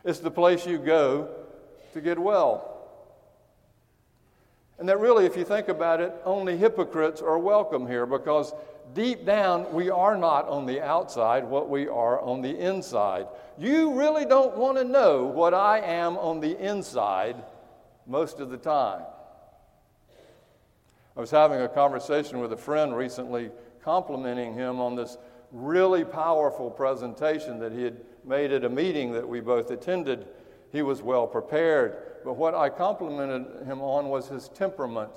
It's 0.04 0.20
the 0.20 0.32
place 0.32 0.66
you 0.66 0.78
go 0.78 1.30
to 1.94 2.02
get 2.02 2.20
well. 2.20 2.70
And 4.78 4.90
that 4.90 5.00
really, 5.00 5.26
if 5.26 5.38
you 5.38 5.46
think 5.46 5.70
about 5.70 6.02
it, 6.02 6.14
only 6.26 6.58
hypocrites 6.58 7.22
are 7.22 7.40
welcome 7.40 7.88
here 7.88 8.06
because 8.06 8.54
deep 8.94 9.26
down, 9.26 9.74
we 9.74 9.90
are 9.90 10.18
not 10.18 10.48
on 10.48 10.66
the 10.66 10.82
outside 10.82 11.44
what 11.44 11.70
we 11.70 11.88
are 11.88 12.20
on 12.22 12.42
the 12.42 12.58
inside. 12.58 13.28
You 13.58 13.94
really 13.94 14.26
don't 14.26 14.58
want 14.58 14.78
to 14.78 14.84
know 14.84 15.24
what 15.24 15.54
I 15.54 15.80
am 15.80 16.18
on 16.18 16.40
the 16.40 16.58
inside 16.60 17.44
most 18.06 18.40
of 18.40 18.50
the 18.50 18.58
time. 18.58 19.04
I 21.16 21.20
was 21.20 21.32
having 21.32 21.62
a 21.62 21.68
conversation 21.68 22.40
with 22.40 22.54
a 22.54 22.58
friend 22.58 22.96
recently, 22.96 23.52
complimenting 23.84 24.54
him 24.54 24.80
on 24.80 24.96
this 24.96 25.18
really 25.52 26.04
powerful 26.04 26.72
presentation 26.72 27.60
that 27.60 27.72
he 27.72 27.84
had 27.84 27.98
made 28.26 28.52
at 28.52 28.64
a 28.64 28.70
meeting 28.70 29.12
that 29.14 29.28
we 29.28 29.40
both 29.40 29.70
attended. 29.70 30.28
He 30.72 30.82
was 30.82 31.04
well 31.04 31.28
prepared, 31.28 31.98
but 32.26 32.34
what 32.34 32.56
I 32.56 32.70
complimented 32.70 33.68
him 33.68 33.82
on 33.82 34.10
was 34.10 34.28
his 34.28 34.50
temperament. 34.50 35.12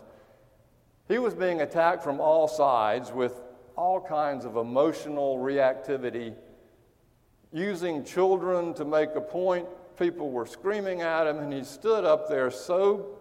He 1.09 1.19
was 1.19 1.35
being 1.35 1.63
attacked 1.63 2.03
from 2.03 2.21
all 2.21 2.47
sides 2.49 3.11
with 3.13 3.41
all 3.77 4.01
kinds 4.01 4.45
of 4.45 4.57
emotional 4.57 5.39
reactivity, 5.39 6.35
using 7.53 8.05
children 8.05 8.75
to 8.75 8.85
make 8.85 9.11
a 9.15 9.21
point. 9.21 9.67
People 9.99 10.31
were 10.31 10.47
screaming 10.47 11.03
at 11.03 11.27
him, 11.27 11.39
and 11.39 11.53
he 11.53 11.65
stood 11.65 12.05
up 12.05 12.29
there 12.29 12.51
so 12.51 13.19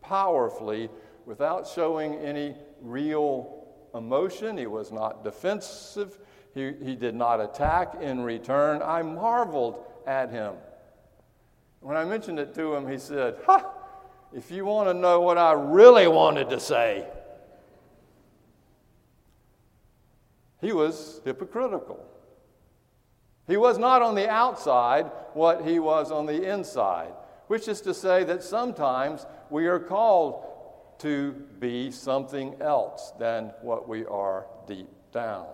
powerfully 0.00 0.88
without 1.26 1.66
showing 1.66 2.14
any 2.16 2.54
real 2.80 3.66
emotion. 3.94 4.56
He 4.58 4.66
was 4.66 4.92
not 4.92 5.24
defensive, 5.24 6.18
he, 6.54 6.72
he 6.82 6.94
did 6.94 7.14
not 7.14 7.40
attack 7.40 7.96
in 8.00 8.22
return. 8.22 8.82
I 8.82 9.02
marveled 9.02 9.84
at 10.06 10.30
him. 10.30 10.54
When 11.80 11.96
I 11.96 12.04
mentioned 12.04 12.38
it 12.38 12.54
to 12.54 12.74
him, 12.74 12.88
he 12.88 12.98
said, 12.98 13.36
Ha! 13.46 13.70
If 14.32 14.50
you 14.50 14.64
want 14.64 14.88
to 14.88 14.94
know 14.94 15.20
what 15.20 15.38
I 15.38 15.52
really 15.52 16.08
wanted 16.08 16.50
to 16.50 16.58
say, 16.58 17.06
he 20.64 20.72
was 20.72 21.20
hypocritical. 21.26 22.02
He 23.46 23.58
was 23.58 23.76
not 23.76 24.00
on 24.00 24.14
the 24.14 24.30
outside 24.30 25.10
what 25.34 25.66
he 25.66 25.78
was 25.78 26.10
on 26.10 26.24
the 26.24 26.50
inside, 26.50 27.12
which 27.48 27.68
is 27.68 27.82
to 27.82 27.92
say 27.92 28.24
that 28.24 28.42
sometimes 28.42 29.26
we 29.50 29.66
are 29.66 29.78
called 29.78 30.42
to 31.00 31.32
be 31.60 31.90
something 31.90 32.56
else 32.62 33.12
than 33.18 33.52
what 33.60 33.86
we 33.86 34.06
are 34.06 34.46
deep 34.66 34.88
down. 35.12 35.46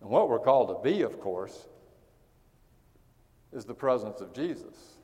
And 0.00 0.08
what 0.08 0.30
we're 0.30 0.38
called 0.38 0.68
to 0.68 0.90
be, 0.90 1.02
of 1.02 1.20
course, 1.20 1.68
is 3.52 3.66
the 3.66 3.74
presence 3.74 4.22
of 4.22 4.32
Jesus. 4.32 4.94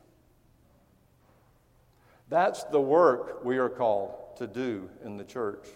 That's 2.31 2.65
the 2.65 2.81
work 2.81 3.45
we 3.45 3.59
are 3.59 3.69
called 3.69 4.39
to 4.39 4.47
do 4.47 4.89
in 5.05 5.19
the 5.19 5.25
church. 5.25 5.67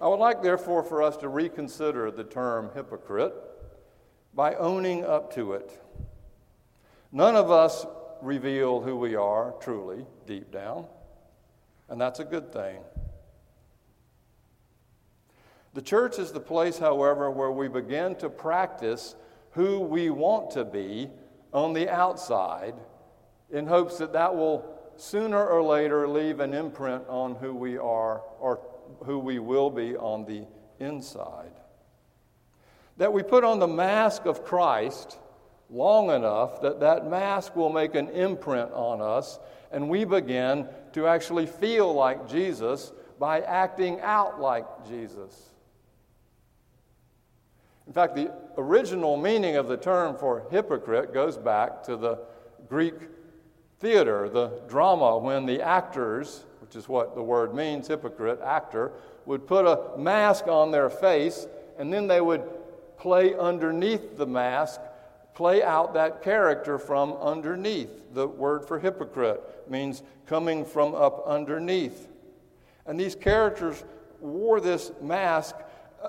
I 0.00 0.08
would 0.08 0.18
like, 0.18 0.42
therefore, 0.42 0.82
for 0.82 1.02
us 1.02 1.16
to 1.18 1.28
reconsider 1.28 2.10
the 2.10 2.24
term 2.24 2.70
hypocrite 2.74 3.34
by 4.32 4.54
owning 4.54 5.04
up 5.04 5.34
to 5.34 5.52
it. 5.52 5.78
None 7.12 7.36
of 7.36 7.50
us 7.50 7.84
reveal 8.22 8.80
who 8.80 8.96
we 8.96 9.14
are 9.14 9.54
truly, 9.60 10.06
deep 10.26 10.50
down, 10.50 10.86
and 11.88 12.00
that's 12.00 12.20
a 12.20 12.24
good 12.24 12.52
thing. 12.52 12.78
The 15.74 15.82
church 15.82 16.18
is 16.18 16.32
the 16.32 16.40
place, 16.40 16.78
however, 16.78 17.30
where 17.30 17.50
we 17.50 17.68
begin 17.68 18.16
to 18.16 18.30
practice 18.30 19.14
who 19.52 19.80
we 19.80 20.10
want 20.10 20.50
to 20.52 20.64
be 20.64 21.10
on 21.52 21.74
the 21.74 21.88
outside 21.88 22.74
in 23.50 23.66
hopes 23.66 23.98
that 23.98 24.12
that 24.12 24.34
will 24.34 24.78
sooner 24.96 25.44
or 25.44 25.62
later 25.62 26.08
leave 26.08 26.40
an 26.40 26.54
imprint 26.54 27.04
on 27.08 27.34
who 27.34 27.54
we 27.54 27.76
are 27.76 28.22
or 28.38 28.60
who 29.04 29.18
we 29.18 29.38
will 29.38 29.70
be 29.70 29.96
on 29.96 30.24
the 30.24 30.46
inside. 30.78 31.52
That 32.96 33.12
we 33.12 33.22
put 33.22 33.44
on 33.44 33.58
the 33.58 33.68
mask 33.68 34.26
of 34.26 34.44
Christ 34.44 35.18
long 35.70 36.10
enough 36.10 36.60
that 36.62 36.80
that 36.80 37.08
mask 37.08 37.54
will 37.54 37.72
make 37.72 37.94
an 37.94 38.08
imprint 38.08 38.72
on 38.72 39.00
us 39.00 39.38
and 39.70 39.88
we 39.88 40.04
begin 40.04 40.66
to 40.92 41.06
actually 41.06 41.46
feel 41.46 41.92
like 41.92 42.28
Jesus 42.28 42.92
by 43.18 43.40
acting 43.40 44.00
out 44.00 44.40
like 44.40 44.66
Jesus. 44.88 45.50
In 47.86 47.92
fact, 47.92 48.16
the 48.16 48.32
original 48.56 49.16
meaning 49.16 49.56
of 49.56 49.68
the 49.68 49.76
term 49.76 50.16
for 50.16 50.46
hypocrite 50.50 51.12
goes 51.12 51.36
back 51.36 51.82
to 51.84 51.96
the 51.96 52.20
Greek 52.68 52.94
theater, 53.78 54.28
the 54.28 54.60
drama, 54.68 55.18
when 55.18 55.46
the 55.46 55.60
actors, 55.60 56.44
which 56.60 56.76
is 56.76 56.88
what 56.88 57.14
the 57.14 57.22
word 57.22 57.54
means, 57.54 57.88
hypocrite, 57.88 58.40
actor, 58.44 58.92
would 59.26 59.46
put 59.46 59.66
a 59.66 59.98
mask 59.98 60.46
on 60.46 60.70
their 60.70 60.90
face 60.90 61.46
and 61.78 61.92
then 61.92 62.06
they 62.06 62.20
would 62.20 62.42
play 62.98 63.34
underneath 63.34 64.18
the 64.18 64.26
mask, 64.26 64.80
play 65.34 65.62
out 65.62 65.94
that 65.94 66.22
character 66.22 66.78
from 66.78 67.14
underneath. 67.14 67.90
The 68.12 68.26
word 68.28 68.66
for 68.66 68.78
hypocrite 68.78 69.42
means 69.70 70.02
coming 70.26 70.64
from 70.64 70.94
up 70.94 71.26
underneath. 71.26 72.08
And 72.86 73.00
these 73.00 73.14
characters 73.14 73.82
wore 74.20 74.60
this 74.60 74.92
mask 75.00 75.56
uh, 76.02 76.08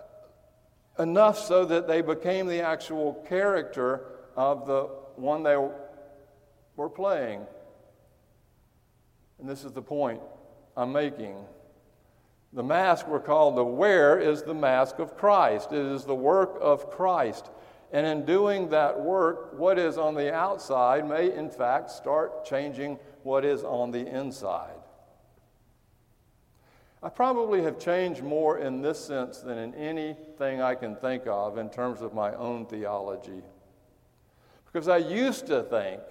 enough 1.01 1.39
so 1.39 1.63
that 1.65 1.87
they 1.87 2.01
became 2.01 2.47
the 2.47 2.61
actual 2.61 3.13
character 3.29 4.05
of 4.35 4.65
the 4.67 4.83
one 5.15 5.43
they 5.43 5.57
were 6.75 6.89
playing. 6.89 7.45
And 9.39 9.47
this 9.47 9.63
is 9.63 9.71
the 9.71 9.81
point 9.81 10.21
I'm 10.75 10.91
making. 10.91 11.35
The 12.53 12.63
mask 12.63 13.07
we're 13.07 13.19
called 13.19 13.55
to 13.55 13.63
wear 13.63 14.19
is 14.19 14.43
the 14.43 14.53
mask 14.53 14.99
of 14.99 15.15
Christ. 15.15 15.71
It 15.71 15.85
is 15.85 16.03
the 16.03 16.15
work 16.15 16.57
of 16.61 16.89
Christ. 16.91 17.49
And 17.93 18.05
in 18.05 18.25
doing 18.25 18.69
that 18.69 18.99
work, 18.99 19.57
what 19.57 19.77
is 19.77 19.97
on 19.97 20.15
the 20.15 20.33
outside 20.33 21.07
may 21.07 21.33
in 21.33 21.49
fact 21.49 21.91
start 21.91 22.45
changing 22.45 22.99
what 23.23 23.45
is 23.45 23.63
on 23.63 23.91
the 23.91 24.05
inside. 24.05 24.75
I 27.03 27.09
probably 27.09 27.63
have 27.63 27.79
changed 27.79 28.21
more 28.21 28.59
in 28.59 28.81
this 28.81 29.03
sense 29.03 29.39
than 29.39 29.57
in 29.57 29.73
anything 29.73 30.61
I 30.61 30.75
can 30.75 30.95
think 30.95 31.23
of 31.25 31.57
in 31.57 31.69
terms 31.69 32.01
of 32.01 32.13
my 32.13 32.33
own 32.35 32.65
theology. 32.65 33.41
Because 34.65 34.87
I 34.87 34.97
used 34.97 35.47
to 35.47 35.63
think 35.63 36.01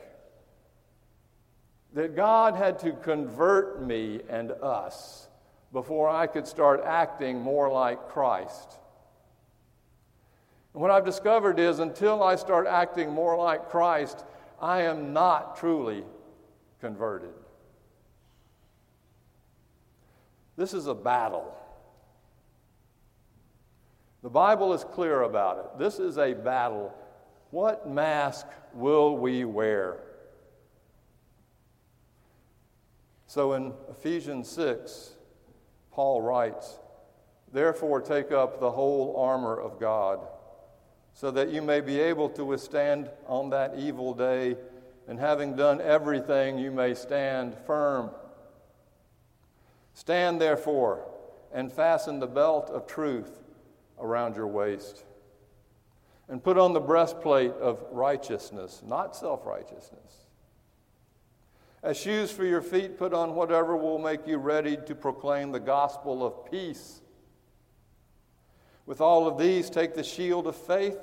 that 1.92 2.14
God 2.14 2.54
had 2.54 2.78
to 2.80 2.92
convert 2.92 3.82
me 3.82 4.20
and 4.28 4.52
us 4.52 5.28
before 5.72 6.08
I 6.08 6.26
could 6.26 6.46
start 6.46 6.82
acting 6.84 7.40
more 7.40 7.70
like 7.70 8.08
Christ. 8.08 8.78
And 10.72 10.82
what 10.82 10.90
I've 10.90 11.04
discovered 11.04 11.58
is 11.58 11.80
until 11.80 12.22
I 12.22 12.36
start 12.36 12.66
acting 12.66 13.10
more 13.10 13.36
like 13.36 13.70
Christ, 13.70 14.24
I 14.60 14.82
am 14.82 15.12
not 15.12 15.56
truly 15.56 16.04
converted. 16.80 17.30
This 20.56 20.74
is 20.74 20.86
a 20.86 20.94
battle. 20.94 21.56
The 24.22 24.28
Bible 24.28 24.74
is 24.74 24.84
clear 24.84 25.22
about 25.22 25.58
it. 25.58 25.78
This 25.78 25.98
is 25.98 26.18
a 26.18 26.34
battle. 26.34 26.94
What 27.50 27.88
mask 27.88 28.46
will 28.74 29.16
we 29.16 29.44
wear? 29.44 30.00
So 33.30 33.52
in 33.52 33.74
Ephesians 33.88 34.48
6, 34.48 35.12
Paul 35.92 36.20
writes, 36.20 36.80
Therefore, 37.52 38.00
take 38.00 38.32
up 38.32 38.58
the 38.58 38.72
whole 38.72 39.14
armor 39.16 39.54
of 39.54 39.78
God, 39.78 40.26
so 41.14 41.30
that 41.30 41.50
you 41.50 41.62
may 41.62 41.80
be 41.80 42.00
able 42.00 42.28
to 42.30 42.44
withstand 42.44 43.08
on 43.28 43.50
that 43.50 43.74
evil 43.78 44.14
day, 44.14 44.56
and 45.06 45.16
having 45.16 45.54
done 45.54 45.80
everything, 45.80 46.58
you 46.58 46.72
may 46.72 46.92
stand 46.92 47.56
firm. 47.68 48.10
Stand 49.94 50.40
therefore 50.40 51.06
and 51.52 51.72
fasten 51.72 52.18
the 52.18 52.26
belt 52.26 52.68
of 52.68 52.88
truth 52.88 53.30
around 54.00 54.34
your 54.34 54.48
waist. 54.48 55.04
And 56.28 56.42
put 56.42 56.58
on 56.58 56.72
the 56.72 56.80
breastplate 56.80 57.52
of 57.52 57.78
righteousness, 57.92 58.82
not 58.84 59.14
self 59.14 59.46
righteousness. 59.46 60.29
As 61.82 61.96
shoes 61.96 62.30
for 62.30 62.44
your 62.44 62.60
feet, 62.60 62.98
put 62.98 63.14
on 63.14 63.34
whatever 63.34 63.76
will 63.76 63.98
make 63.98 64.26
you 64.26 64.36
ready 64.36 64.76
to 64.86 64.94
proclaim 64.94 65.50
the 65.50 65.60
gospel 65.60 66.24
of 66.24 66.50
peace. 66.50 67.00
With 68.84 69.00
all 69.00 69.26
of 69.26 69.38
these, 69.38 69.70
take 69.70 69.94
the 69.94 70.04
shield 70.04 70.46
of 70.46 70.56
faith 70.56 70.98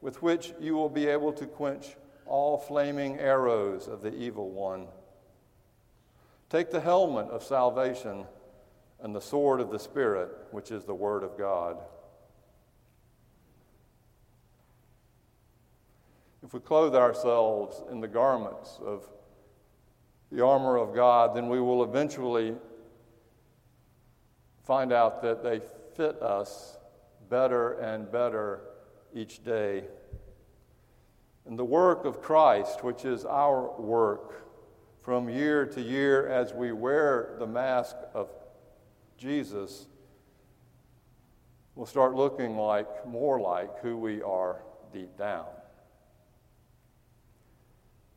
with 0.00 0.22
which 0.22 0.52
you 0.60 0.74
will 0.74 0.90
be 0.90 1.06
able 1.06 1.32
to 1.32 1.46
quench 1.46 1.96
all 2.26 2.58
flaming 2.58 3.18
arrows 3.18 3.88
of 3.88 4.02
the 4.02 4.14
evil 4.14 4.50
one. 4.50 4.88
Take 6.50 6.70
the 6.70 6.80
helmet 6.80 7.28
of 7.28 7.42
salvation 7.42 8.26
and 9.00 9.14
the 9.14 9.20
sword 9.20 9.60
of 9.60 9.70
the 9.70 9.78
Spirit, 9.78 10.30
which 10.50 10.70
is 10.70 10.84
the 10.84 10.94
Word 10.94 11.22
of 11.22 11.38
God. 11.38 11.78
If 16.42 16.52
we 16.52 16.60
clothe 16.60 16.94
ourselves 16.94 17.82
in 17.90 18.00
the 18.00 18.08
garments 18.08 18.78
of 18.84 19.08
the 20.30 20.44
armor 20.44 20.76
of 20.76 20.94
God, 20.94 21.34
then 21.34 21.48
we 21.48 21.60
will 21.60 21.82
eventually 21.82 22.54
find 24.64 24.92
out 24.92 25.22
that 25.22 25.42
they 25.42 25.60
fit 25.96 26.20
us 26.22 26.76
better 27.30 27.72
and 27.80 28.10
better 28.10 28.60
each 29.14 29.42
day. 29.42 29.84
And 31.46 31.58
the 31.58 31.64
work 31.64 32.04
of 32.04 32.20
Christ, 32.20 32.84
which 32.84 33.04
is 33.06 33.24
our 33.24 33.80
work 33.80 34.46
from 35.00 35.30
year 35.30 35.64
to 35.64 35.80
year 35.80 36.28
as 36.28 36.52
we 36.52 36.72
wear 36.72 37.36
the 37.38 37.46
mask 37.46 37.96
of 38.12 38.28
Jesus, 39.16 39.86
will 41.74 41.86
start 41.86 42.14
looking 42.14 42.56
like 42.56 43.06
more 43.06 43.40
like 43.40 43.78
who 43.80 43.96
we 43.96 44.20
are 44.20 44.62
deep 44.92 45.16
down. 45.16 45.46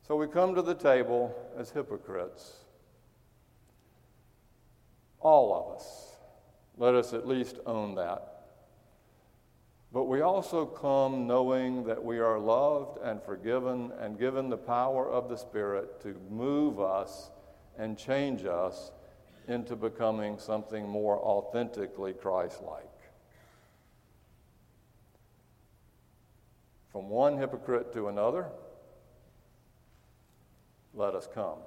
So 0.07 0.15
we 0.15 0.27
come 0.27 0.55
to 0.55 0.61
the 0.61 0.73
table 0.73 1.35
as 1.57 1.69
hypocrites. 1.69 2.53
All 5.19 5.53
of 5.53 5.75
us. 5.75 6.15
Let 6.77 6.95
us 6.95 7.13
at 7.13 7.27
least 7.27 7.59
own 7.65 7.95
that. 7.95 8.31
But 9.93 10.05
we 10.05 10.21
also 10.21 10.65
come 10.65 11.27
knowing 11.27 11.83
that 11.83 12.03
we 12.03 12.19
are 12.19 12.39
loved 12.39 12.97
and 13.03 13.21
forgiven 13.21 13.91
and 13.99 14.17
given 14.17 14.49
the 14.49 14.57
power 14.57 15.09
of 15.09 15.29
the 15.29 15.35
Spirit 15.35 16.01
to 16.01 16.15
move 16.29 16.79
us 16.79 17.29
and 17.77 17.97
change 17.97 18.45
us 18.45 18.91
into 19.47 19.75
becoming 19.75 20.37
something 20.37 20.87
more 20.87 21.17
authentically 21.19 22.13
Christ 22.13 22.61
like. 22.63 22.85
From 26.91 27.09
one 27.09 27.37
hypocrite 27.37 27.93
to 27.93 28.07
another, 28.07 28.47
let 30.93 31.15
us 31.15 31.27
come. 31.33 31.59